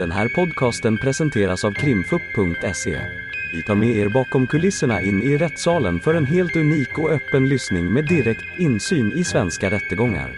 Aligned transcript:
Den 0.00 0.10
här 0.10 0.28
podcasten 0.28 0.98
presenteras 0.98 1.64
av 1.64 1.72
krimfupp.se. 1.72 3.00
Vi 3.52 3.62
tar 3.62 3.74
med 3.74 3.96
er 3.96 4.08
bakom 4.08 4.46
kulisserna 4.46 5.00
in 5.00 5.22
i 5.22 5.36
rättssalen 5.36 6.00
för 6.00 6.14
en 6.14 6.24
helt 6.24 6.56
unik 6.56 6.98
och 6.98 7.10
öppen 7.10 7.48
lyssning 7.48 7.92
med 7.92 8.08
direkt 8.08 8.44
insyn 8.58 9.12
i 9.12 9.24
svenska 9.24 9.70
rättegångar. 9.70 10.30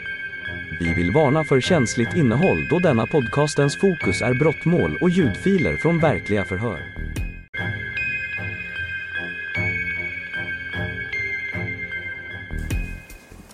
Vi 0.81 0.95
vill 0.95 1.11
varna 1.11 1.45
för 1.45 1.61
känsligt 1.61 2.17
innehåll 2.17 2.69
då 2.71 2.79
denna 2.79 3.07
podcastens 3.07 3.77
fokus 3.77 4.23
är 4.23 4.35
brottmål 4.35 4.99
och 5.01 5.11
ljudfiler 5.11 5.77
från 5.77 5.99
verkliga 5.99 6.45
förhör. 6.45 6.81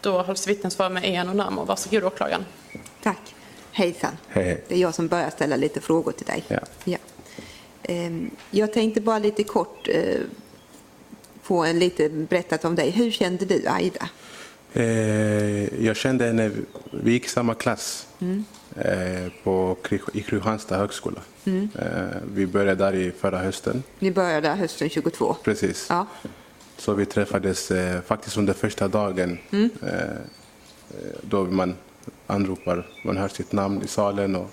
Då 0.00 0.22
hålls 0.22 0.48
vittnesförhör 0.48 0.90
med 0.90 1.04
Ian 1.04 1.28
Onamo. 1.28 1.64
Varsågod 1.64 2.04
åklagaren. 2.04 2.44
Tack. 3.02 3.34
Hejsan. 3.78 4.12
Hej, 4.28 4.44
hej. 4.44 4.64
Det 4.68 4.74
är 4.74 4.78
jag 4.78 4.94
som 4.94 5.08
börjar 5.08 5.30
ställa 5.30 5.56
lite 5.56 5.80
frågor 5.80 6.12
till 6.12 6.26
dig. 6.26 6.44
Ja. 6.84 6.98
Ehm, 7.82 8.30
Jag 8.50 8.72
tänkte 8.72 9.00
bara 9.00 9.18
lite 9.18 9.44
kort 9.44 9.88
eh, 9.88 10.20
få 11.42 11.64
en 11.64 11.78
lite 11.78 12.08
berättat 12.08 12.64
om 12.64 12.74
dig. 12.74 12.90
Hur 12.90 13.10
kände 13.10 13.44
du 13.44 13.66
Aida? 13.66 14.08
Eh, 14.72 15.84
jag 15.84 15.96
kände 15.96 16.24
henne, 16.26 16.50
vi 16.90 17.12
gick 17.12 17.24
i 17.24 17.28
samma 17.28 17.54
klass 17.54 18.06
eh, 18.76 19.32
på, 19.42 19.76
i 20.12 20.22
Kristianstad 20.22 20.76
högskola. 20.76 21.20
Eh, 21.44 21.62
vi 22.34 22.46
började 22.46 22.84
där 22.84 22.94
i 22.94 23.10
förra 23.10 23.38
hösten, 23.38 23.82
Ni 23.98 24.10
började 24.10 24.48
hösten 24.48 24.88
22. 24.88 25.36
precis. 25.44 25.86
Ja. 25.88 26.06
Så 26.76 26.94
vi 26.94 27.06
träffades 27.06 27.72
faktiskt 28.06 28.36
under 28.36 28.52
första 28.52 28.88
dagen 28.88 29.38
eh, 29.50 29.60
då 31.22 31.44
man 31.44 31.74
anropar, 32.28 32.86
man 33.04 33.16
hör 33.16 33.28
sitt 33.28 33.52
namn 33.52 33.82
i 33.82 33.86
salen 33.86 34.36
och 34.36 34.50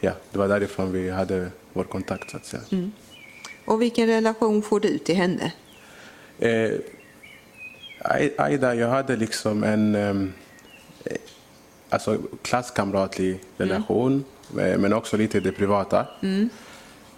ja, 0.00 0.12
det 0.32 0.38
var 0.38 0.48
därifrån 0.48 0.92
vi 0.92 1.10
hade 1.10 1.50
vår 1.72 1.84
kontakt 1.84 2.30
så 2.30 2.36
att 2.36 2.46
säga. 2.46 2.62
Och 3.64 3.82
vilken 3.82 4.06
relation 4.06 4.62
får 4.62 4.80
du 4.80 4.98
till 4.98 5.16
henne? 5.16 5.52
Eh, 6.38 6.70
Ai- 8.00 8.34
Aida, 8.38 8.74
jag 8.74 8.88
hade 8.88 9.16
liksom 9.16 9.64
en 9.64 9.94
ehm, 9.94 10.32
eh, 11.04 11.16
alltså 11.88 12.18
klasskamratlig 12.42 13.40
relation, 13.56 14.24
eh, 14.58 14.78
men 14.78 14.92
också 14.92 15.16
lite 15.16 15.40
det 15.40 15.52
privata. 15.52 16.06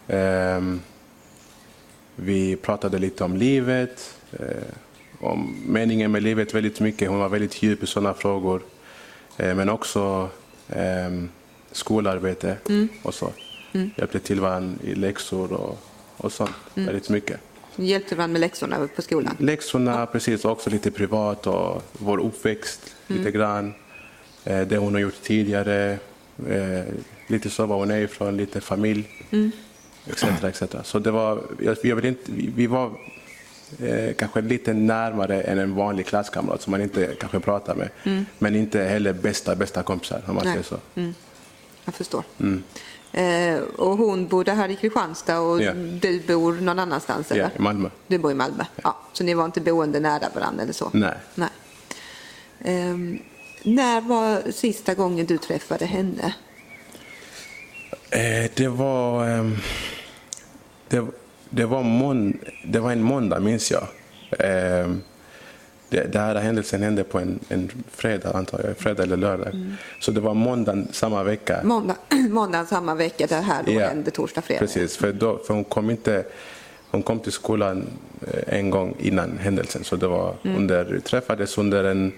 Ehm, 0.09 0.81
vi 2.17 2.57
pratade 2.57 2.99
lite 2.99 3.25
om 3.25 3.37
livet, 3.37 4.15
eh, 4.33 4.47
om 5.21 5.57
meningen 5.67 6.13
med 6.13 6.23
livet 6.23 6.55
väldigt 6.55 6.81
mycket. 6.81 7.09
Hon 7.09 7.19
var 7.19 7.29
väldigt 7.29 7.63
djup 7.63 7.83
i 7.83 7.87
sådana 7.87 8.15
frågor. 8.15 8.63
Eh, 9.39 9.55
men 9.55 9.69
också 9.69 10.29
ehm, 10.69 11.29
skolarbete 11.73 12.57
och 13.03 13.15
så. 13.15 13.33
Hjälpte 13.73 14.19
till 14.19 14.41
varandra 14.41 14.79
i 14.85 14.95
läxor 14.95 15.53
och, 15.53 15.79
och 16.17 16.33
sånt 16.33 16.51
väldigt 16.75 17.09
mycket. 17.09 17.41
Hjälpte 17.77 18.15
varandra 18.15 18.33
med 18.33 18.41
läxorna 18.41 18.89
på 18.97 19.03
skolan? 19.03 19.37
Läxorna, 19.39 20.07
precis, 20.07 20.45
och 20.45 20.53
också 20.53 20.71
lite 20.71 20.91
privat 20.91 21.47
och 21.47 21.83
vår 21.93 22.19
uppväxt 22.21 22.97
lite 23.07 23.31
grann. 23.31 23.75
Eh, 24.45 24.61
det 24.61 24.77
hon 24.77 24.95
har 24.95 25.01
gjort 25.01 25.23
tidigare, 25.23 25.99
eh, 26.49 26.85
lite 27.27 27.51
så 27.51 27.67
var 27.67 27.77
hon 27.77 27.91
är 27.91 27.99
ifrån, 27.99 28.37
lite 28.37 28.61
familj, 28.61 29.09
etc. 30.07 30.25
etc. 30.45 30.63
Så 30.85 30.99
det 30.99 31.11
var, 31.11 31.43
jag, 31.61 31.77
jag 31.83 31.97
vill 31.97 32.05
inte, 32.05 32.33
vi 32.33 32.67
var 32.67 32.93
eh, 33.83 34.15
kanske 34.15 34.41
lite 34.41 34.73
närmare 34.73 35.43
än 35.43 35.59
en 35.59 35.75
vanlig 35.75 36.07
klasskamrat 36.07 36.63
som 36.63 36.71
man 36.71 36.81
inte 36.81 37.15
kanske 37.21 37.41
pratar 37.41 37.75
med. 37.75 37.89
Men 38.39 38.57
inte 38.57 38.81
heller 38.83 39.13
bästa, 39.13 39.57
bästa 39.57 39.83
kompisar 39.83 40.23
om 40.27 40.35
man 40.35 40.45
Nej. 40.45 40.53
säger 40.53 40.65
så. 40.65 41.11
Jag 41.85 41.95
förstår. 41.95 42.23
Eh, 43.13 43.59
och 43.77 43.97
hon 43.97 44.29
bodde 44.29 44.53
här 44.53 44.69
i 44.69 44.77
Kristianstad 44.77 45.39
och 45.41 45.63
Ja. 45.63 45.73
du 45.75 46.21
bor 46.27 46.53
någon 46.53 46.79
annanstans? 46.79 47.31
Eller? 47.33 47.43
Ja, 47.43 47.51
i 47.57 47.63
Malmö. 47.63 47.89
Du 48.07 48.19
bor 48.19 48.31
i 48.31 48.35
Malmö? 48.35 48.65
Ja. 48.83 48.97
Så 49.13 49.25
ni 49.25 49.35
var 49.35 49.45
inte 49.45 49.61
boende 49.61 50.01
nära 50.01 50.29
varandra 50.35 50.63
eller 50.63 50.73
så? 50.73 50.91
Nej. 50.93 51.15
Nej. 51.35 51.49
Ehm, 52.65 53.19
när 53.63 54.01
var 54.01 54.51
sista 54.53 54.95
gången 54.95 55.27
du 55.27 55.39
träffade 55.39 55.87
henne? 55.87 56.35
Eh, 58.11 58.51
det 58.55 58.69
var... 58.69 59.29
ehm, 59.29 59.57
det, 60.89 61.07
det, 61.51 61.65
var 61.65 61.83
mån, 61.83 62.39
det 62.65 62.79
var 62.79 62.93
en 62.93 63.03
måndag, 63.03 63.41
minns 63.41 63.71
jag. 63.71 63.87
Ehm, 64.39 65.03
det, 65.89 66.13
det 66.13 66.19
här 66.19 66.35
händelsen 66.35 66.83
hände 66.83 67.05
på 67.05 67.19
en, 67.19 67.41
en 67.49 67.71
fredag, 67.91 68.31
antar 68.33 68.61
jag. 68.65 68.77
Fredag 68.77 69.03
eller 69.03 69.17
lördag. 69.17 69.75
Så 70.01 70.11
det 70.11 70.21
var 70.21 70.35
måndagen 70.35 70.89
samma 70.93 71.23
vecka. 71.23 71.61
Måndag, 71.65 71.97
måndagen 72.31 72.67
samma 72.67 72.95
vecka, 72.95 73.27
det 73.27 73.35
här 73.35 73.63
då 73.67 73.73
Ja, 73.73 73.89
hände 73.89 74.11
torsdag, 74.11 74.43
fredag? 74.43 74.61
Precis, 74.61 74.97
för, 74.97 75.13
då, 75.13 75.39
för 75.39 75.55
hon 75.55 75.65
kom 75.65 75.91
inte... 75.91 76.25
Hon 76.91 77.03
kom 77.03 77.21
till 77.21 77.33
skolan 77.33 77.87
eh, 78.27 78.59
en 78.59 78.71
gång 78.71 78.97
innan 78.99 79.39
händelsen. 79.39 79.85
Så 79.85 79.97
det 79.97 80.07
var 80.07 80.35
under, 80.43 80.85
vi 80.85 81.01
träffades 81.01 81.59
under 81.59 81.85
en, 81.85 82.13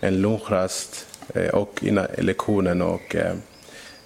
en 0.00 0.20
lunchrast 0.20 1.06
eh, 1.34 1.48
och 1.48 1.80
innan 1.82 2.06
lektionen. 2.18 2.82
Och, 2.82 3.16
eh, 3.16 3.34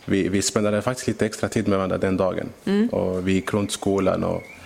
vi, 0.04 0.28
vi 0.28 0.42
spenderade 0.42 0.82
faktiskt 0.82 1.08
lite 1.08 1.26
extra 1.26 1.48
tid 1.48 1.68
med 1.68 1.78
varandra 1.78 1.98
den 1.98 2.16
dagen. 2.16 2.48
Och 2.90 3.28
vi 3.28 3.32
gick 3.32 3.54
runt 3.54 3.72
skolan 3.72 4.24
och 4.24 4.42
eh, 4.42 4.61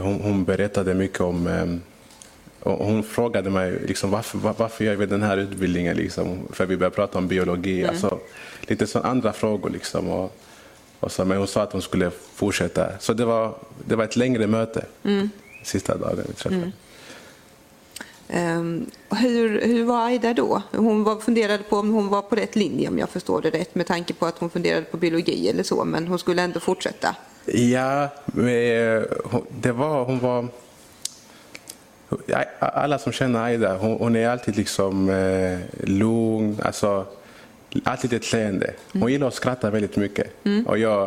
hon, 0.00 0.20
hon 0.20 0.44
berättade 0.44 0.94
mycket 0.94 1.20
om 1.20 1.46
eh, 1.46 1.66
hon 2.72 3.02
frågade 3.02 3.50
mig 3.50 3.78
liksom, 3.86 4.10
varför, 4.10 4.38
var- 4.38 4.54
varför 4.58 4.84
gör 4.84 4.96
vi 4.96 5.06
den 5.06 5.22
här 5.22 5.36
utbildningen. 5.36 5.96
Liksom? 5.96 6.38
För 6.52 6.66
vi 6.66 6.76
började 6.76 6.96
prata 6.96 7.18
om 7.18 7.28
biologi. 7.28 7.84
Alltså, 7.86 8.18
lite 8.60 8.86
så 8.86 8.98
andra 8.98 9.32
frågor. 9.32 9.70
Liksom, 9.70 10.08
och, 10.08 10.36
och 11.00 11.12
så, 11.12 11.24
men 11.24 11.38
hon 11.38 11.46
sa 11.46 11.62
att 11.62 11.72
hon 11.72 11.82
skulle 11.82 12.10
fortsätta. 12.34 12.98
Så 12.98 13.12
det 13.12 13.24
var, 13.24 13.54
det 13.86 13.96
var 13.96 14.04
ett 14.04 14.16
längre 14.16 14.46
möte 14.46 14.84
sista 15.64 15.96
dagen 15.96 16.24
vi 16.28 16.32
träffades. 16.34 16.74
Ehm, 18.28 18.86
hur, 19.10 19.60
hur 19.60 19.84
var 19.84 20.06
Aida 20.06 20.34
då? 20.34 20.62
Hon 20.72 21.04
var, 21.04 21.16
funderade 21.20 21.62
på 21.62 21.76
om 21.76 21.90
hon 21.90 22.08
var 22.08 22.22
på 22.22 22.36
rätt 22.36 22.56
linje 22.56 22.88
om 22.88 22.98
jag 22.98 23.08
förstår 23.10 23.42
det 23.42 23.50
rätt 23.50 23.74
med 23.74 23.86
tanke 23.86 24.14
på 24.14 24.26
att 24.26 24.38
hon 24.38 24.50
funderade 24.50 24.82
på 24.84 24.96
biologi 24.96 25.48
eller 25.48 25.62
så 25.62 25.84
men 25.84 26.06
hon 26.08 26.18
skulle 26.18 26.42
ändå 26.42 26.60
fortsätta. 26.60 27.16
Ja, 27.46 28.08
det 29.60 29.72
var, 29.72 30.04
hon 30.04 30.18
var... 30.18 30.48
Alla 32.58 32.98
som 32.98 33.12
känner 33.12 33.44
Aida, 33.44 33.76
hon, 33.76 33.96
hon 33.98 34.16
är 34.16 34.28
alltid 34.28 34.56
liksom 34.56 35.10
eh, 35.10 35.58
lugn, 35.88 36.60
alltså 36.64 37.06
alltid 37.84 38.12
ett 38.12 38.32
leende. 38.32 38.74
Hon 38.92 39.12
gillar 39.12 39.28
att 39.28 39.34
skratta 39.34 39.70
väldigt 39.70 39.96
mycket. 39.96 40.26
Och 40.66 40.78
jag, 40.78 41.02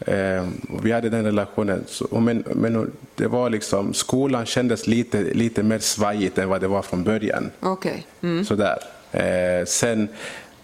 eh, 0.00 0.48
vi 0.82 0.92
hade 0.92 1.08
den 1.08 1.24
relationen. 1.24 1.84
Så, 1.86 2.20
men 2.20 2.44
men 2.54 2.92
det 3.14 3.26
var 3.26 3.50
liksom, 3.50 3.94
skolan 3.94 4.46
kändes 4.46 4.86
lite, 4.86 5.22
lite 5.22 5.62
mer 5.62 5.78
svajigt 5.78 6.38
än 6.38 6.48
vad 6.48 6.60
det 6.60 6.68
var 6.68 6.82
från 6.82 7.04
början. 7.04 7.50
Okej. 7.60 8.06
Sådär. 8.44 8.78
Eh, 9.12 9.64
sen, 9.66 10.08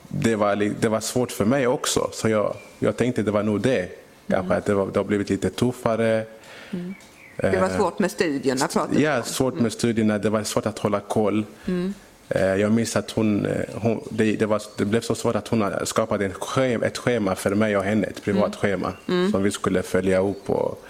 det 0.09 0.37
var, 0.37 0.57
det 0.81 0.89
var 0.89 1.01
svårt 1.01 1.33
för 1.33 1.45
mig 1.45 1.67
också, 1.67 2.11
så 2.13 2.29
jag, 2.29 2.57
jag 2.79 2.97
tänkte 2.97 3.23
det 3.23 3.31
var 3.31 3.43
nog 3.43 3.61
det. 3.61 3.89
Kanske 4.29 4.55
att 4.55 4.65
det, 4.65 4.75
var, 4.75 4.87
det 4.87 4.99
har 4.99 5.05
blivit 5.05 5.31
lite 5.31 5.51
tuffare. 5.51 6.25
Det 7.37 7.61
var 7.61 7.69
svårt 7.69 7.99
med 7.99 8.11
studierna 8.11 8.69
pratade 8.69 8.95
du 8.99 9.03
Ja, 9.03 9.23
svårt 9.23 9.55
med 9.61 9.73
studierna, 9.73 10.19
det 10.19 10.31
var 10.31 10.43
svårt 10.43 10.67
att 10.67 10.79
hålla 10.79 11.01
koll. 11.01 11.45
Eh, 12.29 12.45
Jag 12.55 12.73
minns 12.73 12.97
att 12.97 13.11
hon, 13.11 13.47
eh, 13.47 13.61
hon 13.75 14.01
det, 14.11 14.33
det, 14.37 14.47
var, 14.47 14.63
det 14.77 14.85
blev 14.85 15.01
så 15.01 15.15
svårt 15.15 15.37
att 15.37 15.49
hon 15.49 15.73
skapade 15.85 16.25
en 16.25 16.33
schema, 16.35 16.87
ett 16.87 16.99
schema 16.99 17.35
för 17.35 17.55
mig 17.55 17.77
och 17.77 17.85
henne, 17.85 18.07
ett 18.07 18.23
privat 18.25 18.57
schema 18.57 18.93
som 19.33 19.43
vi 19.43 19.51
skulle 19.51 19.83
följa 19.83 20.19
upp 20.23 20.51
och, 20.51 20.85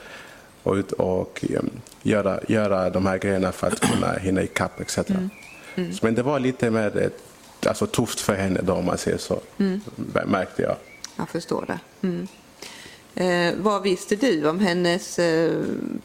och, 0.63 0.93
och 0.93 1.45
um, 1.59 1.71
göra, 2.03 2.41
göra 2.49 2.91
de 2.91 3.07
här 3.07 3.19
grejerna 3.19 3.53
för 3.53 3.67
att 3.67 3.81
kunna 3.81 4.13
hinna 4.21 4.43
ikapp 4.43 4.81
etc. 4.81 4.99
Men 6.03 6.15
det 6.15 6.23
var 6.23 6.41
lite 6.41 6.71
mer 6.71 7.11
alltså, 7.67 7.87
tufft 7.87 8.21
för 8.21 8.35
henne 8.35 8.61
då, 8.63 8.73
om 8.73 8.85
man 8.85 8.99
säger 8.99 9.19
så, 9.19 9.41
märkte 10.27 10.63
jag. 10.63 10.77
Jag 11.17 11.29
förstår 11.29 11.65
det. 11.67 11.79
Mm. 13.17 13.55
Eh, 13.55 13.63
vad 13.63 13.83
visste 13.83 14.17
du 14.17 14.49
om 14.49 14.61
hennes 14.61 15.19
eh, 15.19 15.65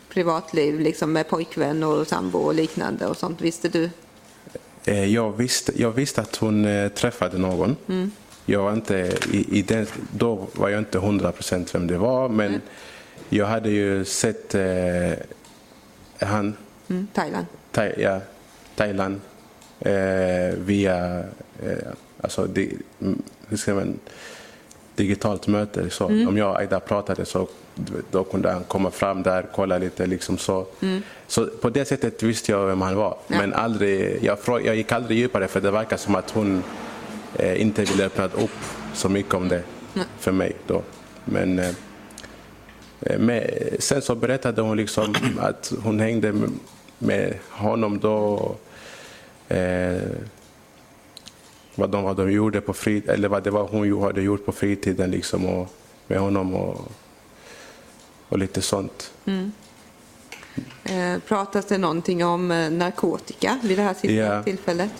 privatliv 0.09 0.79
liksom 0.79 1.13
med 1.13 1.27
pojkvän 1.27 1.83
och 1.83 2.07
sambo 2.07 2.39
och 2.39 2.55
liknande 2.55 3.05
och 3.07 3.17
sånt? 3.17 3.41
Visste 3.41 3.69
du? 3.69 3.89
Eh, 4.85 5.05
Jag 5.05 5.31
visste, 5.37 5.81
jag 5.81 5.91
visste 5.91 6.21
att 6.21 6.35
hon 6.35 6.65
eh, 6.65 6.89
träffade 6.89 7.37
någon. 7.37 7.75
Jag 8.45 8.63
var 8.63 8.73
inte, 8.73 9.17
i, 9.31 9.57
i 9.59 9.61
den, 9.61 9.87
då 10.11 10.47
var 10.53 10.69
jag 10.69 10.79
inte 10.79 10.99
hundra 10.99 11.31
procent 11.31 11.75
vem 11.75 11.87
det 11.87 11.97
var, 11.97 12.29
men 12.29 12.61
jag 13.29 13.45
hade 13.45 13.69
ju 13.69 14.05
sett 14.05 14.55
eh, 14.55 15.13
han, 16.19 16.55
Mm, 16.89 17.07
Thailand? 17.13 17.45
Thai, 17.71 17.93
ja, 17.97 18.21
Thailand 18.75 19.21
eh, 19.79 20.55
via 20.57 21.23
alltså, 22.21 22.45
di, 22.45 22.77
mm, 23.01 23.21
hur 23.47 23.57
ska 23.57 23.73
man, 23.73 23.99
digitalt 25.01 25.47
möte. 25.47 25.89
Så. 25.89 26.05
Om 26.05 26.37
jag 26.37 26.49
och 26.49 26.57
Aida 26.59 26.79
pratade 26.79 27.25
så 27.25 27.47
då 28.11 28.23
kunde 28.23 28.51
han 28.51 28.63
komma 28.63 28.91
fram 28.91 29.23
där 29.23 29.45
kolla 29.55 29.77
lite. 29.77 30.05
Liksom 30.05 30.37
så. 30.37 30.65
så 31.27 31.45
på 31.45 31.69
det 31.69 31.85
sättet 31.85 32.23
visste 32.23 32.51
jag 32.51 32.65
vem 32.67 32.81
han 32.81 32.95
var. 32.95 33.17
Ja. 33.27 33.37
Men 33.37 33.53
aldrig, 33.53 34.23
jag, 34.23 34.37
frå- 34.39 34.65
jag 34.65 34.75
gick 34.75 34.91
aldrig 34.91 35.17
djupare 35.17 35.47
för 35.47 35.61
det 35.61 35.71
verkar 35.71 35.97
som 35.97 36.15
att 36.15 36.31
hon 36.31 36.63
eh, 37.35 37.61
inte 37.61 37.83
ville 37.83 38.05
öppna 38.05 38.25
upp 38.25 38.59
så 38.93 39.09
mycket 39.09 39.33
om 39.33 39.47
det 39.49 39.63
för 40.19 40.31
mig 40.31 40.53
då. 40.67 40.81
Men 41.25 41.59
eh, 41.59 43.17
med, 43.19 43.75
sen 43.79 44.01
så 44.01 44.15
berättade 44.15 44.61
hon 44.61 44.77
liksom 44.77 45.15
att 45.39 45.73
hon 45.83 45.99
hängde 45.99 46.31
med, 46.31 46.49
med 46.97 47.33
honom 47.49 47.99
då. 47.99 48.55
Eh, 49.47 50.01
vad, 51.75 51.89
de, 51.89 52.03
vad 52.03 52.17
de 52.17 52.31
gjorde 52.31 52.61
på 52.61 52.73
frit 52.73 53.09
eller 53.09 53.27
vad 53.27 53.43
det 53.43 53.51
var 53.51 53.67
hon 53.67 54.01
hade 54.03 54.21
gjort 54.21 54.45
på 54.45 54.51
fritiden 54.51 55.11
liksom 55.11 55.45
och 55.45 55.67
med 56.07 56.19
honom 56.19 56.53
och, 56.55 56.91
och 58.29 58.37
lite 58.37 58.61
sånt. 58.61 59.13
Mm. 59.25 59.51
Eh, 60.83 61.19
pratas 61.27 61.65
det 61.65 61.77
någonting 61.77 62.25
om 62.25 62.51
eh, 62.51 62.71
narkotika 62.71 63.59
vid 63.63 63.77
det 63.77 63.83
här 63.83 63.93
sista 63.93 64.11
Ja. 64.11 64.43
tillfället? 64.43 64.91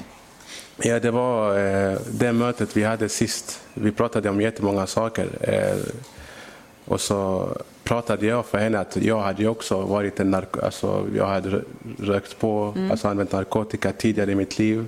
Ja, 0.77 0.99
det 0.99 1.11
var 1.11 1.57
eh, 1.59 1.97
det 2.11 2.33
mötet 2.33 2.77
vi 2.77 2.83
hade 2.83 3.09
sist. 3.09 3.61
Vi 3.73 3.91
pratade 3.91 4.29
om 4.29 4.41
jättemånga 4.41 4.87
saker. 4.87 5.27
Eh, 5.41 5.77
och 6.85 7.01
så 7.01 7.49
pratade 7.83 8.25
jag 8.25 8.45
för 8.45 8.57
henne 8.57 8.79
att 8.79 8.97
jag 8.97 9.19
hade 9.21 9.47
också 9.47 9.81
varit 9.81 10.19
en 10.19 10.35
narko- 10.35 10.65
alltså, 10.65 11.07
jag 11.15 11.25
hade 11.27 11.49
rö- 11.49 11.63
rökt 11.99 12.39
på, 12.39 12.73
alltså 12.91 13.07
använt 13.07 13.31
narkotika 13.31 13.91
tidigare 13.91 14.31
i 14.31 14.35
mitt 14.35 14.59
liv. 14.59 14.85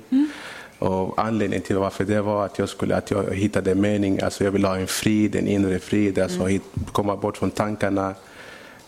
Och 0.83 1.13
anledningen 1.17 1.63
till 1.63 1.77
varför 1.77 2.03
det 2.03 2.21
var 2.21 2.45
att 2.45 2.59
jag 2.59 2.69
skulle 2.69 2.95
att 2.95 3.11
jag 3.11 3.33
hittade 3.33 3.75
mening, 3.75 4.21
alltså 4.21 4.43
jag 4.43 4.51
ville 4.51 4.67
ha 4.67 4.77
en 4.77 4.87
frid, 4.87 5.35
en 5.35 5.47
inre 5.47 5.79
frid, 5.79 6.19
alltså 6.19 6.45
hit, 6.45 6.63
komma 6.91 7.15
bort 7.15 7.37
från 7.37 7.51
tankarna 7.51 8.15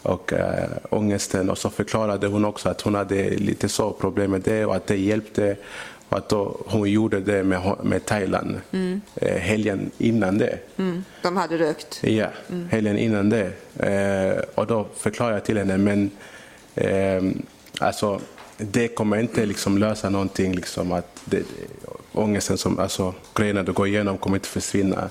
och 0.01 0.33
äh, 0.33 0.69
ångesten. 0.89 1.50
Och 1.50 1.57
så 1.57 1.69
förklarade 1.69 2.27
hon 2.27 2.45
också 2.45 2.69
att 2.69 2.81
hon 2.81 2.95
hade 2.95 3.30
lite 3.30 3.69
så 3.69 3.92
problem 3.92 4.31
med 4.31 4.42
det 4.42 4.65
och 4.65 4.75
att 4.75 4.88
det 4.88 4.97
hjälpte. 4.97 5.57
Och 6.09 6.18
att 6.18 6.31
hon 6.65 6.92
gjorde 6.92 7.19
det 7.19 7.44
med, 7.44 7.75
med 7.83 8.06
Thailand 8.06 8.62
eh, 9.15 9.38
helgen 9.38 9.91
innan 9.98 10.38
det. 10.38 10.59
Mm. 10.77 11.03
De 11.21 11.38
hade 11.38 11.57
rökt. 11.57 12.00
Ja, 12.03 12.27
helgen 12.69 12.98
innan 12.98 13.30
det. 13.30 13.51
Eh, 13.77 14.44
och 14.56 14.68
då 14.68 14.88
förklarade 14.98 15.36
jag 15.36 15.45
till 15.45 15.57
henne, 15.57 15.77
men 15.77 16.12
eh, 16.75 17.24
alltså, 17.80 18.19
det 18.57 18.88
kommer 18.88 19.18
inte 19.18 19.46
liksom 19.46 19.78
lösa 19.78 20.10
någonting. 20.10 20.56
Liksom, 20.56 20.92
att 20.92 21.22
det, 21.25 21.44
ångesten, 22.12 22.57
som, 22.57 22.80
alltså, 22.80 23.13
grejerna 23.34 23.63
du 23.63 23.74
går 23.74 23.88
igenom 23.88 24.18
kommer 24.18 24.38
inte 24.38 24.48
försvinna. 24.50 25.10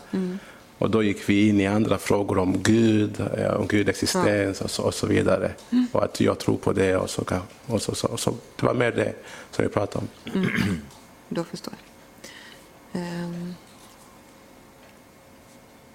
Och 0.79 0.91
då 0.91 1.03
gick 1.03 1.29
vi 1.29 1.49
in 1.49 1.61
i 1.61 1.67
andra 1.67 1.99
frågor 1.99 2.39
om 2.39 2.63
Gud, 2.63 3.21
eh, 3.37 3.55
om 3.55 3.67
Gud 3.67 3.89
existens 3.89 4.61
och, 4.61 4.71
så, 4.71 4.83
och 4.83 4.95
så 4.95 5.07
vidare. 5.07 5.53
Och 5.93 6.05
att 6.05 6.21
jag 6.21 6.39
tror 6.39 6.57
på 6.57 6.73
det. 6.73 6.97
Och 6.97 7.11
så, 7.11 7.25
och 7.67 7.83
så, 7.83 7.95
så, 7.95 8.17
så, 8.17 8.35
det 8.57 8.67
var 8.67 8.75
mer 8.75 8.93
det 8.93 9.15
som 9.51 9.65
vi 9.65 9.71
pratade 9.71 10.07
om. 10.25 10.47
Då 11.29 11.45
förstår 11.45 11.75
jag. 12.93 13.03
Ehm. 13.03 13.55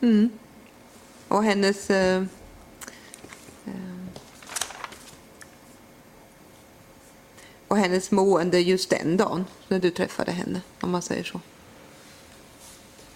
Mm. 0.01 0.29
Och 1.27 1.43
hennes... 1.43 1.89
eh, 1.89 2.23
ehm. 3.65 4.09
och 7.67 7.68
hennes 7.79 8.11
mående 8.11 8.59
just 8.59 8.89
den 8.89 9.17
dagen 9.17 9.45
när 9.67 9.79
du 9.79 9.89
träffade 9.89 10.31
henne, 10.31 10.61
om 10.81 10.91
man 10.91 11.01
säger 11.01 11.23
så. 11.23 11.41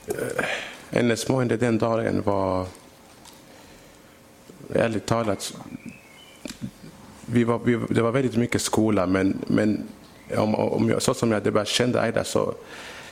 Eh, 0.07 0.45
hennes 0.89 1.30
mående 1.30 1.57
den 1.57 1.77
dagen 1.77 2.21
var, 2.21 2.68
ärligt 4.74 5.06
talat, 5.06 5.54
vi 7.25 7.44
var, 7.44 7.60
vi, 7.63 7.80
det 7.89 8.01
var 8.01 8.12
väldigt 8.12 8.36
mycket 8.36 8.62
skola, 8.62 9.06
men, 9.06 9.38
men 9.48 9.83
om, 10.38 10.56
om 10.56 10.89
jag, 10.89 11.01
så 11.01 11.13
som 11.13 11.31
jag 11.31 11.54
bara 11.54 11.65
kände 11.65 12.01
Aida 12.01 12.24
så, 12.24 12.54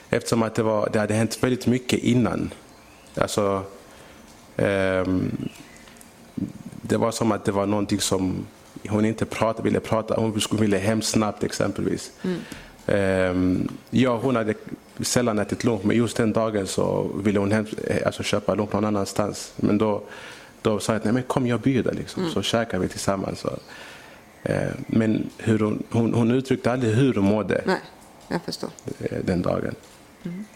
eftersom 0.09 0.44
att 0.44 0.56
det, 0.56 0.63
var, 0.63 0.89
det 0.94 1.00
hade 1.00 1.13
hänt 1.13 1.44
väldigt 1.44 1.68
mycket 1.68 2.00
innan, 2.00 2.53
alltså, 3.15 3.63
um, 4.57 5.50
det 6.81 6.98
var 6.98 7.12
som 7.12 7.31
att 7.31 7.45
det 7.45 7.51
var 7.51 7.65
någonting 7.65 8.00
som 8.00 8.45
hon 8.89 9.06
inte 9.06 9.25
pratade, 9.25 9.63
ville 9.63 9.79
prata 9.79 10.15
Hon 10.15 10.41
skulle 10.41 10.62
vilja 10.62 10.79
hem 10.79 11.01
snabbt 11.01 11.44
exempelvis. 11.44 12.12
Ehm, 12.88 13.68
ja, 13.89 14.18
hon 14.18 14.35
hade 14.35 14.53
sällan 15.00 15.39
ätit 15.39 15.63
lunch, 15.63 15.85
men 15.85 15.97
just 15.97 16.18
den 16.18 16.33
dagen 16.33 16.68
så 16.68 17.12
ville 17.23 17.39
hon 17.39 17.51
hem, 17.51 17.65
eh, 17.88 18.06
alltså 18.06 18.23
köpa 18.23 18.56
lunch 18.56 18.73
någon 18.73 18.85
annanstans. 18.85 19.53
Men 19.56 19.77
då, 19.77 20.01
då 20.62 20.79
sa 20.79 20.94
jag 20.94 20.97
att 21.00 21.03
Nej, 21.06 21.13
men 21.13 21.23
kom 21.23 21.47
jag 21.47 21.59
bjuder, 21.59 21.94
liksom. 21.94 22.29
så 22.29 22.41
käkar 22.41 22.79
vi 22.79 22.88
tillsammans. 22.88 23.45
Eh, 24.44 24.69
men 24.88 25.29
hur 25.38 25.59
hon, 25.59 25.83
hon, 25.91 26.13
hon 26.13 26.31
uttryckte 26.31 26.71
aldrig 26.71 26.95
hur 26.95 27.13
hon 27.13 27.24
mådde 27.25 27.62
Nej, 27.65 27.79
jag 28.27 28.41
förstår. 28.41 28.69
eh, 29.00 29.17
den 29.25 29.41
dagen. 29.41 29.75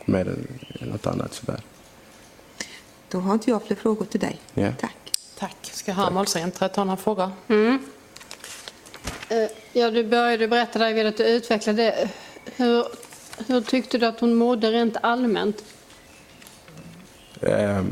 Mer 0.06 0.28
än 0.82 0.88
något 0.90 1.08
annat 1.08 1.34
sådär. 1.34 1.62
Då 3.10 3.20
har 3.20 3.34
inte 3.34 3.50
jag 3.50 3.64
fler 3.64 3.76
frågor 3.78 4.06
till 4.06 4.20
dig. 4.20 4.40
Ja. 4.54 4.72
Tack. 4.80 4.96
Tack. 5.40 5.58
Ska 5.62 5.92
jag 5.92 5.96
höra 5.96 6.10
målsägaren 6.10 6.52
ta 6.52 6.84
några 6.84 6.98
frågor? 6.98 7.32
Eh, 7.48 7.76
Eh, 9.30 9.50
ja, 9.74 9.92
du 9.92 10.04
började 10.04 10.48
berätta 10.48 10.80
där, 10.80 10.88
jag 10.88 10.96
vill 10.96 11.07
att 11.07 11.18
du 11.18 11.24
utvecklade 11.24 11.84
det. 11.84 12.10
Hur, 12.56 12.86
hur 13.48 13.62
tyckte 13.62 13.98
du 13.98 14.06
att 14.06 14.19
hon 14.19 14.34
mådde 14.34 14.72
rent 14.72 14.98
allmänt? 15.02 15.63
Eh, 17.42 17.84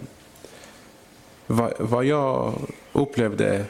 vad, 1.48 1.74
vad 1.80 2.06
jag 2.06 2.54
upplevde 2.94 3.66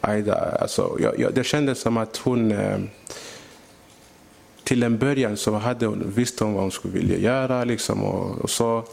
Aida, 0.00 0.58
alltså, 0.60 0.96
jag, 1.00 1.18
jag, 1.20 1.34
det 1.34 1.44
kändes 1.44 1.80
som 1.80 1.96
att 1.96 2.16
hon 2.16 2.52
eh, 2.52 2.78
till 4.64 4.82
en 4.82 4.98
början 4.98 5.36
så 5.36 5.52
hade 5.52 5.86
hon, 5.86 6.12
visste 6.16 6.44
hon 6.44 6.52
vad 6.52 6.62
hon 6.62 6.70
skulle 6.70 6.94
vilja 6.94 7.18
göra 7.18 7.64
liksom, 7.64 8.04
och, 8.04 8.38
och 8.38 8.50
så 8.50 8.84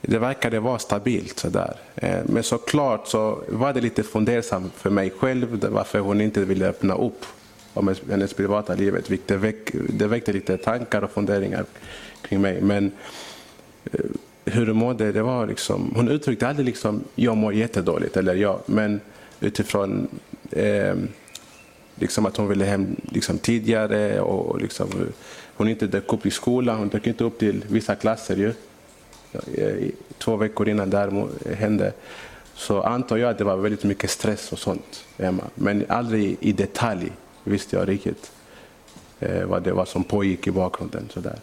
det 0.00 0.18
verkade 0.18 0.60
vara 0.60 0.78
stabilt 0.78 1.38
sådär. 1.38 1.76
Eh, 1.96 2.18
men 2.26 2.42
såklart 2.42 3.06
så 3.06 3.42
var 3.48 3.72
det 3.72 3.80
lite 3.80 4.02
fundersamt 4.02 4.74
för 4.74 4.90
mig 4.90 5.12
själv 5.18 5.66
varför 5.70 5.98
hon 5.98 6.20
inte 6.20 6.44
ville 6.44 6.68
öppna 6.68 6.94
upp 6.94 7.26
om 7.74 7.94
hennes 8.10 8.34
privata 8.34 8.74
livet. 8.74 9.10
Det, 9.26 9.36
väck, 9.36 9.70
det 9.88 10.06
väckte 10.06 10.32
lite 10.32 10.56
tankar 10.56 11.02
och 11.02 11.10
funderingar 11.10 11.64
kring 12.22 12.40
mig. 12.40 12.60
Men 12.60 12.92
eh, 13.92 14.00
hur 14.44 14.66
hon 14.66 14.76
mådde, 14.76 15.12
det 15.12 15.22
var 15.22 15.46
liksom, 15.46 15.92
hon 15.96 16.08
uttryckte 16.08 16.48
aldrig 16.48 16.66
liksom 16.66 17.04
jag 17.14 17.36
mår 17.36 17.54
jättedåligt 17.54 18.16
eller 18.16 18.34
jag, 18.34 18.60
men 18.66 19.00
utifrån 19.40 20.08
eh, 20.50 20.94
liksom 21.94 22.26
att 22.26 22.36
hon 22.36 22.48
ville 22.48 22.64
hem 22.64 22.96
liksom 23.02 23.38
tidigare 23.38 24.20
och 24.20 24.60
liksom, 24.60 24.88
hon 25.56 25.68
inte 25.68 25.86
dök 25.86 26.12
upp 26.12 26.26
i 26.26 26.30
skolan, 26.30 26.78
hon 26.78 26.88
dök 26.88 27.06
inte 27.06 27.24
upp 27.24 27.38
till 27.38 27.64
vissa 27.68 27.94
klasser 27.94 28.36
ju. 28.36 28.52
Eh, 29.32 29.88
Två 30.18 30.36
veckor 30.36 30.68
innan 30.68 30.90
det 30.90 30.98
här 30.98 31.28
hände 31.54 31.92
så 32.54 32.82
antar 32.82 33.16
jag 33.16 33.30
att 33.30 33.38
det 33.38 33.44
var 33.44 33.56
väldigt 33.56 33.84
mycket 33.84 34.10
stress 34.10 34.52
och 34.52 34.58
sånt 34.58 35.04
hemma. 35.18 35.44
Men 35.54 35.84
aldrig 35.88 36.36
i 36.40 36.52
detalj 36.52 37.12
visste 37.44 37.76
jag 37.76 37.88
riktigt 37.88 38.30
eh, 39.20 39.44
vad 39.44 39.62
det 39.62 39.72
var 39.72 39.84
som 39.84 40.04
pågick 40.04 40.46
i 40.46 40.50
bakgrunden. 40.50 41.08
Sådär. 41.10 41.38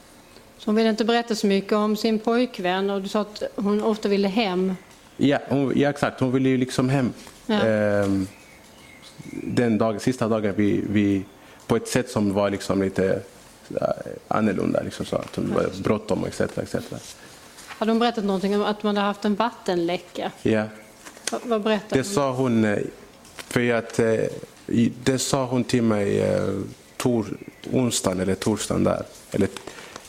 Så 0.58 0.66
hon 0.66 0.76
ville 0.76 0.90
inte 0.90 1.06
berätta 1.06 1.36
så 1.36 1.48
mycket 1.48 1.74
om 1.74 1.96
sin 1.96 2.20
pojkvän 2.20 2.90
och 2.90 3.02
du 3.02 3.08
sa 3.08 3.22
att 3.22 3.44
hon 3.56 3.84
ofta 3.84 4.10
ville 4.10 4.28
hem. 4.28 4.76
Ja, 5.18 5.40
hon, 5.48 5.74
ja, 5.76 5.90
exakt. 5.90 6.20
Hon 6.20 6.32
ville 6.32 6.50
ju 6.50 6.58
liksom 6.58 6.90
hem. 6.90 7.14
Ja. 7.46 7.66
Ehm, 7.66 8.28
den 9.32 9.78
dagen, 9.78 10.00
sista 10.00 10.28
dagen 10.28 10.54
vi, 10.58 10.84
vi, 10.90 11.26
på 11.68 11.76
ett 11.76 11.88
sätt 11.88 12.10
som 12.10 12.34
var 12.34 12.50
liksom 12.50 12.82
lite 12.82 13.22
äh, 13.82 13.88
annorlunda. 14.28 14.82
Liksom 14.82 15.06
så 15.06 15.16
att 15.16 15.36
hon 15.36 15.54
var 15.54 15.84
bråttom 15.84 16.26
etc. 16.26 16.42
etc. 16.42 16.76
Hade 17.78 17.92
hon 17.92 18.00
berättat 18.00 18.24
någonting 18.24 18.56
om 18.56 18.62
att 18.62 18.84
man 18.84 18.98
hade 18.98 19.08
haft 19.08 19.26
en 19.26 19.36
vattenläcka? 19.36 20.32
Ja, 20.44 20.64
Vad, 21.32 21.42
vad 21.46 21.62
berättade 21.62 22.02
det 22.02 22.08
hon? 22.08 22.14
sa 22.16 22.32
hon. 22.32 22.66
eh, 22.66 22.78
För 23.36 23.74
att, 23.74 24.00
eh, 24.00 24.16
det 25.04 25.20
sa 25.20 25.46
hon 25.46 25.64
till 25.64 25.84
mig 25.84 26.22
eh, 26.22 26.50
tor, 26.98 27.26
onsdagen 27.72 28.20
eller 28.20 28.36
torsdagen 28.36 28.84
där. 28.84 29.04
Eller, 29.32 29.50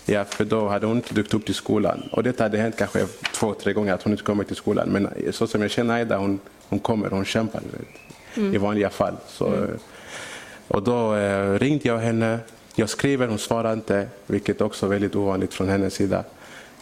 ja, 0.07 0.25
för 0.25 0.45
då 0.45 0.69
hade 0.69 0.87
hon 0.87 0.97
inte 0.97 1.15
dykt 1.15 1.35
upp 1.35 1.47
till 1.47 1.55
skolan. 1.55 2.03
Och 2.13 2.23
det 2.23 2.41
hade 2.41 2.59
hänt 2.59 2.75
kanske 2.79 3.07
två, 3.35 3.55
tre 3.55 3.73
gånger 3.73 3.93
att 3.93 4.03
hon 4.03 4.13
inte 4.13 4.25
kommit 4.25 4.47
till 4.47 4.57
skolan. 4.57 4.89
Men 4.89 5.09
så 5.33 5.47
som 5.47 5.63
jag 5.63 5.71
känner 5.71 5.95
Aida, 5.95 6.17
hon, 6.19 6.39
hon 6.69 6.79
kommer, 6.79 7.11
hon 7.11 7.25
kämpar 7.25 7.61
vet, 7.73 8.55
i 8.55 8.59
vanliga 8.59 8.91
fall. 8.91 9.17
Så, 9.29 9.55
eh, 9.55 9.69
Och 10.69 10.83
då 10.83 11.15
ringde 11.59 11.89
jag 11.89 11.99
henne. 11.99 12.39
Jag 12.75 12.89
skriver, 12.89 13.29
hon 13.29 13.39
svarar 13.39 13.73
inte, 13.73 14.09
vilket 14.27 14.61
också 14.61 14.87
är 14.87 14.91
väldigt 14.91 15.17
ovanligt 15.17 15.55
från 15.55 15.69
hennes 15.69 15.95
sida. 15.95 16.25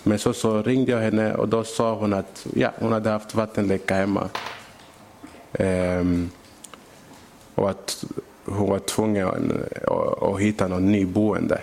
Men 0.07 0.19
så, 0.19 0.33
så 0.33 0.63
ringde 0.63 0.93
jag 0.93 1.01
henne 1.01 1.35
och 1.35 1.49
då 1.49 1.65
sa 1.65 1.95
hon 1.95 2.13
att 2.13 2.47
ja, 2.55 2.71
hon 2.79 2.93
hade 2.93 3.11
haft 3.11 3.35
vattenläcka 3.35 3.95
hemma. 3.95 4.29
Ehm, 5.53 6.31
och 7.55 7.71
att 7.71 8.05
hon 8.45 8.71
var 8.71 8.79
tvungen 8.79 9.29
att, 9.29 10.23
att 10.23 10.41
hitta 10.41 10.69
någon 10.69 10.93
ny 10.93 11.07
boende. 11.07 11.61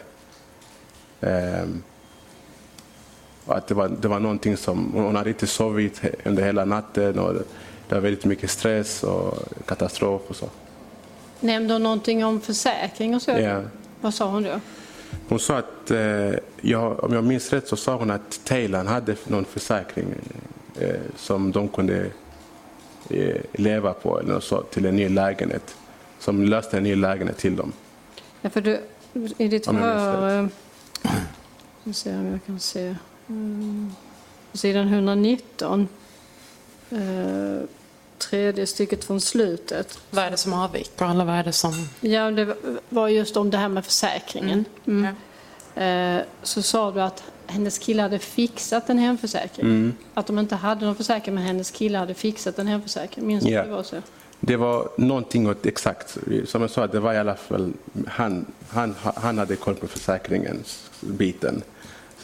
Och 3.46 3.58
att 3.58 3.68
det 3.68 3.74
var, 3.74 3.90
det 4.02 4.08
var 4.08 4.20
någonting 4.20 4.58
som, 4.58 4.92
hon 4.94 5.16
hade 5.16 5.30
inte 5.30 5.48
sovit 5.48 6.02
under 6.26 6.44
hela 6.44 6.66
natten 6.66 7.20
och 7.20 7.34
det 7.88 7.96
var 7.96 8.02
väldigt 8.02 8.26
mycket 8.26 8.50
stress 8.50 9.04
och 9.04 9.38
katastrof 9.66 10.22
och 10.28 10.36
så. 10.36 10.50
Nämnde 11.40 11.74
hon 11.74 11.84
någonting 11.84 12.26
om 12.26 12.42
försäkring 12.42 13.16
och 13.16 13.22
så? 13.22 13.32
Ja. 13.32 13.62
Vad 14.02 14.14
sa 14.14 14.30
hon 14.30 14.44
då? 14.44 14.60
Hon 15.30 15.40
sa 15.40 15.58
att, 15.58 15.92
eh, 15.92 16.34
jag, 16.62 17.04
om 17.04 17.14
jag 17.14 17.24
minns 17.24 17.54
rätt 17.54 17.68
så 17.68 17.76
sa 17.76 17.96
hon 17.96 18.12
att 18.12 18.42
Thailand 18.44 18.90
hade 18.90 19.16
någon 19.28 19.46
försäkring 19.46 20.08
eh, 20.80 21.00
som 21.16 21.52
de 21.52 21.68
kunde 21.68 22.06
eh, 23.10 23.42
leva 23.54 23.94
på 23.94 24.20
eller 24.20 24.34
något 24.34 24.44
så, 24.44 24.62
till 24.62 24.86
en 24.86 24.96
ny 24.96 25.10
lägenhet. 25.10 25.76
Som 26.20 26.44
löste 26.44 26.78
en 26.78 26.84
ny 26.84 26.96
lägenhet 26.96 27.38
till 27.38 27.56
dem. 27.56 27.72
Ja, 28.42 28.50
för 28.50 28.62
du, 28.62 28.82
I 29.38 29.48
ditt 29.48 29.66
förhör... 29.66 30.50
ska 31.82 31.94
se 31.94 32.16
om 32.16 32.26
jag 32.26 32.40
kan 32.46 32.60
se. 32.60 32.96
Mm, 33.28 33.92
sidan 34.54 34.88
119. 34.88 35.88
Eh, 36.90 36.98
tredje 38.30 38.68
stycket 38.68 39.04
från 39.04 39.22
slutet. 39.22 40.00
Vad 40.10 40.24
är 40.26 40.32
det 40.32 40.38
som 40.38 40.54
avviker? 40.54 41.06
Eller 41.12 41.26
vad 41.26 41.36
är 41.36 41.44
det 41.44 41.54
som... 41.54 41.88
Ja, 42.02 42.32
det 42.32 42.56
var 42.90 43.08
just 43.08 43.38
om 43.38 43.50
det 43.50 43.58
här 43.58 43.70
med 43.70 43.86
försäkringen. 43.86 44.66
Mm. 44.88 45.16
Eh, 45.76 46.24
så 46.44 46.62
sa 46.62 46.92
du 46.92 47.02
att 47.02 47.24
hennes 47.48 47.78
kille 47.78 48.02
hade 48.02 48.20
fixat 48.20 48.90
en 48.90 48.98
hemförsäkring. 48.98 49.66
Mm. 49.66 49.94
Att 50.14 50.28
de 50.28 50.40
inte 50.40 50.56
hade 50.56 50.86
någon 50.86 50.96
försäkring 50.96 51.36
men 51.36 51.44
hennes 51.44 51.72
kille 51.72 51.98
hade 51.98 52.14
fixat 52.14 52.60
en 52.60 52.68
hemförsäkring. 52.68 53.28
Minns 53.28 53.44
du 53.44 53.50
Ja. 53.52 53.60
att 53.62 53.66
det 53.68 53.72
var 53.72 53.84
så? 53.84 53.96
Det 54.40 54.56
var 54.56 54.90
någonting 54.98 55.50
åt 55.50 55.66
exakt, 55.66 56.18
som 56.46 56.62
jag 56.62 56.72
sa, 56.72 56.88
det 56.88 57.00
var 57.00 57.14
i 57.14 57.18
alla 57.18 57.36
fall, 57.36 57.74
han, 58.08 58.46
han, 58.70 58.96
han 59.16 59.38
hade 59.38 59.56
koll 59.56 59.76
på 59.76 59.88
försäkringens 59.88 60.90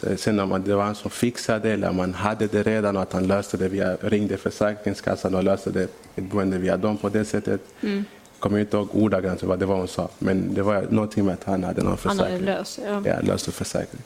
Så 0.00 0.16
Sen 0.16 0.40
om 0.40 0.62
det 0.64 0.74
var 0.74 0.84
han 0.84 0.94
som 0.94 1.10
fixade 1.10 1.70
eller 1.70 1.92
man 1.92 2.14
hade 2.14 2.46
det 2.46 2.62
redan 2.62 2.96
och 2.96 3.02
att 3.02 3.12
han 3.12 3.26
löste 3.26 3.56
det 3.56 3.68
via, 3.68 3.96
ringde 3.96 4.36
Försäkringskassan 4.36 5.34
och 5.34 5.44
löste 5.44 5.70
det 5.70 5.82
ett 6.16 6.24
boende 6.24 6.58
via 6.58 6.76
dem 6.76 6.96
på 6.96 7.08
det 7.08 7.24
sättet. 7.24 7.60
Mm. 7.80 8.04
Kommer 8.38 8.58
inte 8.58 8.76
ihåg 8.76 8.88
ordagrant 8.92 9.42
vad 9.42 9.58
det 9.58 9.66
var 9.66 9.76
hon 9.76 9.88
sa, 9.88 10.08
men 10.18 10.54
det 10.54 10.62
var 10.62 10.86
någonting 10.90 11.24
med 11.24 11.34
att 11.34 11.44
han 11.44 11.64
hade 11.64 11.80
någon 11.82 11.88
Han 11.88 11.98
försäkring. 11.98 12.24
hade 12.32 12.38
löst 12.44 12.78
ja. 12.86 13.02
Ja, 13.06 13.20
löste 13.20 13.52
försäkring. 13.52 14.00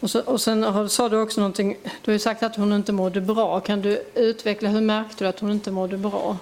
Och, 0.00 0.10
så, 0.10 0.20
och 0.20 0.40
sen 0.40 0.62
har- 0.62 0.88
sa 0.88 1.08
du 1.08 1.20
också 1.22 1.40
någonting, 1.40 1.76
du 1.84 2.10
har 2.10 2.12
ju 2.12 2.18
sagt 2.18 2.42
att 2.42 2.56
hon 2.56 2.72
inte 2.72 2.92
mådde 2.92 3.20
bra. 3.20 3.60
Kan 3.60 3.82
du 3.82 4.02
utveckla, 4.14 4.68
hur 4.68 4.80
märkte 4.80 5.24
du 5.24 5.28
att 5.28 5.40
hon 5.40 5.50
inte 5.52 5.70
mådde 5.70 5.96
bra? 5.98 6.38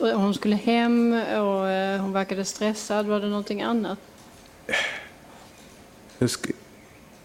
Hon 0.00 0.34
skulle 0.34 0.56
hem 0.56 1.12
och 1.12 1.68
eh, 1.68 2.00
hon 2.00 2.12
verkade 2.12 2.44
stressad, 2.44 3.06
var 3.06 3.20
det 3.20 3.26
någonting 3.26 3.62
annat? 3.62 3.98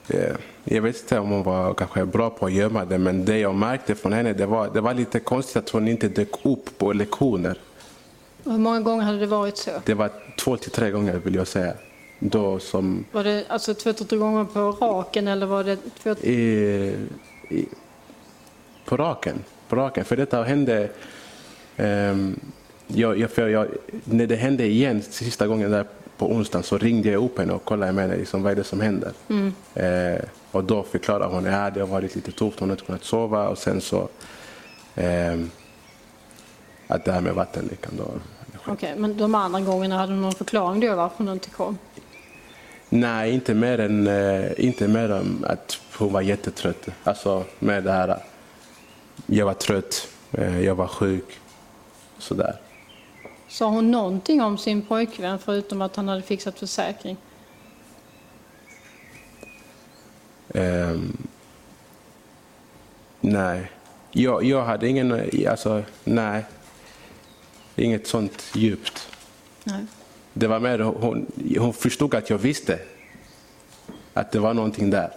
Eh, 0.09 0.35
Jag 0.63 0.81
vet 0.81 1.01
inte 1.01 1.19
om 1.19 1.29
hon 1.29 1.43
var 1.43 1.73
kanske 1.73 2.05
bra 2.05 2.29
på 2.29 2.45
att 2.45 2.53
gömma 2.53 2.85
det, 2.85 2.97
men 2.97 3.25
det 3.25 3.37
jag 3.39 3.55
märkte 3.55 3.95
från 3.95 4.13
henne 4.13 4.33
det 4.33 4.45
var, 4.45 4.69
det 4.73 4.81
var 4.81 4.93
lite 4.93 5.19
konstigt 5.19 5.57
att 5.57 5.69
hon 5.69 5.87
inte 5.87 6.07
dök 6.07 6.45
upp 6.45 6.77
på 6.77 6.93
lektioner. 6.93 7.57
Hur 8.43 8.57
många 8.57 8.79
gånger 8.81 9.03
hade 9.03 9.19
det 9.19 9.25
varit 9.25 9.57
så? 9.57 9.71
Det 9.85 9.93
var 9.93 10.09
två 10.39 10.57
till 10.57 10.71
tre 10.71 10.91
gånger 10.91 11.13
vill 11.15 11.35
jag 11.35 11.47
säga. 11.47 11.73
Då 12.19 12.59
som 12.59 13.05
Var 13.11 13.23
det 13.23 13.45
alltså 13.47 13.73
två, 13.73 13.93
tre 13.93 14.17
gånger 14.17 14.45
på 14.45 14.59
raken 14.71 15.27
eller 15.27 15.45
var 15.45 15.63
det 15.63 15.77
två, 16.03 16.09
i, 16.11 16.33
i, 17.49 17.67
på 18.85 18.97
raken. 18.97 19.43
På 19.67 19.75
raken. 19.75 20.05
För 20.05 20.17
detta 20.17 20.43
hände... 20.43 20.89
ehm, 21.77 22.39
jag, 22.87 23.19
jag, 23.19 23.29
för 23.31 23.47
jag, 23.47 23.67
när 24.03 24.27
det 24.27 24.35
hände 24.35 24.65
igen 24.65 25.01
sista 25.01 25.47
gången 25.47 25.71
där 25.71 25.85
på 26.19 26.31
onsdagen 26.31 26.63
så 26.63 26.77
ringde 26.77 27.09
jag 27.09 27.23
upp 27.23 27.39
henne 27.39 27.53
och 27.53 27.65
kollade 27.65 27.91
med 27.91 28.03
henne 28.03 28.17
liksom, 28.17 28.43
vad 28.43 28.51
är 28.51 28.55
det 28.55 28.63
som 28.63 28.81
händer. 28.81 29.13
Eh, 29.75 30.21
och 30.51 30.63
då 30.63 30.83
förklarade 30.83 31.25
hon 31.25 31.47
att 31.47 31.73
det 31.73 31.79
har 31.79 31.87
varit 31.87 32.15
lite 32.15 32.31
tufft, 32.31 32.59
hon 32.59 32.69
har 32.69 32.75
inte 32.75 32.85
kunnat 32.85 33.03
sova 33.03 33.47
och 33.47 33.57
sen 33.57 33.81
så 33.81 34.09
ehm, 34.95 35.49
att 36.87 37.05
det 37.05 37.11
här 37.11 37.21
med 37.21 37.33
vattenläckan 37.33 37.91
då. 37.97 38.05
Okej, 38.65 38.93
men 38.97 39.17
de 39.17 39.35
andra 39.35 39.59
gångerna 39.59 39.97
hade 39.97 40.13
hon 40.13 40.21
någon 40.21 40.31
förklaring 40.31 40.79
då 40.79 40.95
varför 40.95 41.17
hon 41.17 41.33
inte 41.33 41.49
kom? 41.49 41.77
Nej, 42.89 43.33
inte 43.33 43.53
mer 43.53 43.79
än 43.79 44.07
eh, 44.07 44.51
inte 44.57 44.87
mer 44.87 45.11
än 45.11 45.45
att 45.47 45.81
hon 45.97 46.13
var 46.13 46.21
jättetrött. 46.21 46.87
Alltså 47.03 47.43
med 47.59 47.83
det 47.83 47.91
här. 47.91 48.23
Jag 49.25 49.45
var 49.45 49.53
trött, 49.53 50.07
eh, 50.31 50.59
jag 50.61 50.75
var 50.75 50.87
sjuk. 50.87 51.39
Sådär. 52.17 52.55
Sa 53.49 53.69
hon 53.69 53.91
någonting 53.91 54.41
om 54.41 54.57
sin 54.57 54.81
pojkvän 54.81 55.39
förutom 55.39 55.81
att 55.81 55.95
han 55.95 56.07
hade 56.07 56.21
fixat 56.21 56.59
försäkring? 56.59 57.17
Ehm, 60.53 61.17
nej. 63.21 63.71
Jag, 64.11 64.43
jag 64.43 64.65
hade 64.65 64.87
ingen, 64.87 65.29
alltså 65.49 65.83
nej. 66.03 66.45
Inget 67.75 68.07
sånt 68.07 68.43
djupt. 68.55 69.07
Nej. 69.63 69.85
Det 70.33 70.47
var 70.47 70.59
mer, 70.59 70.79
hon, 70.79 71.25
hon 71.57 71.73
förstod 71.73 72.15
att 72.15 72.29
jag 72.29 72.37
visste 72.37 72.79
att 74.13 74.31
det 74.31 74.39
var 74.39 74.53
någonting 74.53 74.89
där. 74.89 75.11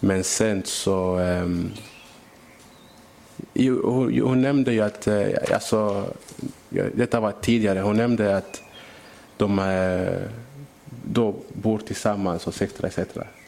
Men 0.00 0.24
sen 0.24 0.62
så... 0.64 1.18
Um, 1.18 1.72
hon, 3.54 4.20
hon 4.20 4.42
nämnde 4.42 4.72
ju 4.72 4.80
att, 4.80 5.08
alltså, 5.52 6.06
detta 6.94 7.20
var 7.20 7.32
tidigare, 7.32 7.80
hon 7.80 7.96
nämnde 7.96 8.36
att 8.36 8.62
de 9.36 9.58
eh, 9.58 10.28
då 11.04 11.34
bor 11.52 11.78
tillsammans 11.78 12.46
och 12.46 12.62
etc. 12.62 12.84
etc. 12.84 12.98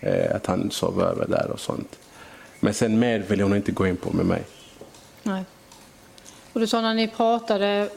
Eh, 0.00 0.36
Att 0.36 0.46
han 0.46 0.70
sov 0.70 1.02
över 1.02 1.26
där 1.28 1.50
och 1.50 1.60
sånt. 1.60 1.98
Men 2.60 2.74
sen 2.74 2.98
mer 2.98 3.18
ville 3.18 3.42
hon 3.42 3.56
inte 3.56 3.72
gå 3.72 3.86
in 3.86 3.96
på 3.96 4.12
med 4.12 4.26
mig. 4.26 4.42
Nej. 5.22 5.44
Och 6.52 6.60
du 6.60 6.66
sa 6.66 6.80
när 6.80 6.94
ni 6.94 7.08
pratade 7.08 7.88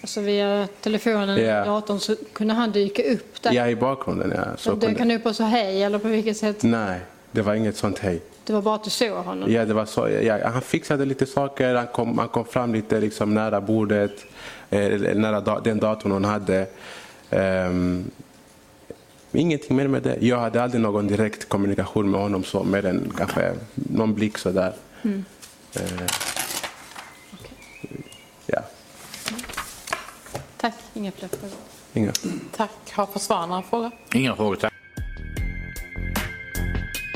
alltså 0.00 0.20
via 0.20 0.68
telefonen 0.80 1.28
eller 1.28 1.64
datorn 1.64 2.00
så 2.00 2.16
kunde 2.32 2.54
han 2.54 2.72
dyka 2.72 3.02
upp 3.02 3.42
där? 3.42 3.52
Ja, 3.52 3.68
i 3.68 3.76
bakgrunden. 3.76 4.32
Ja, 4.36 4.56
så 4.56 4.74
dök 4.74 4.98
han 4.98 5.10
upp 5.10 5.26
och 5.26 5.36
sa 5.36 5.44
hej 5.44 5.82
eller 5.82 5.98
på 5.98 6.08
vilket 6.08 6.36
sätt? 6.36 6.62
nej, 6.62 7.00
det 7.36 7.42
var 7.42 7.54
inget 7.54 7.76
sånt 7.76 7.98
hej. 7.98 8.20
Det 8.44 8.52
var 8.52 8.62
bara 8.62 8.74
att 8.74 8.84
du 8.84 8.90
såg 8.90 9.10
honom? 9.24 9.52
Ja, 9.52 9.64
det 9.64 9.74
var 9.74 9.84
så, 9.86 10.08
ja, 10.08 10.48
han 10.48 10.62
fixade 10.62 11.04
lite 11.04 11.26
saker, 11.26 11.74
han 11.74 11.86
kom, 11.86 12.18
han 12.18 12.28
kom 12.28 12.44
fram 12.44 12.72
lite 12.74 13.00
liksom 13.00 13.34
nära 13.34 13.60
bordet, 13.60 14.24
eh, 14.70 15.00
nära 15.14 15.40
da, 15.40 15.60
den 15.60 15.78
datorn 15.78 16.12
hon 16.12 16.24
hade. 16.24 16.66
Ehm, 17.30 18.10
ingenting 19.32 19.76
mer 19.76 19.88
med 19.88 20.02
det. 20.02 20.16
Jag 20.20 20.38
hade 20.38 20.62
aldrig 20.62 20.80
någon 20.82 21.06
direkt 21.06 21.48
kommunikation 21.48 22.10
med 22.10 22.20
honom 22.20 22.44
så, 22.44 22.64
mer 22.64 22.86
än 22.86 23.12
kanske 23.16 23.52
någon 23.74 24.14
blick 24.14 24.38
sådär. 24.38 24.72
Eh, 25.02 25.82
ja, 28.46 28.60
Tack, 30.56 30.74
inga 30.94 31.12
fler 31.12 31.28
frågor. 31.28 31.56
inga. 31.94 32.12
Tack. 32.56 32.70
Har 32.92 33.06
försvararna 33.06 33.46
några 33.46 33.62
frågor? 33.62 33.90
Inga 34.14 34.36
frågor, 34.36 34.56
tack. 34.56 34.72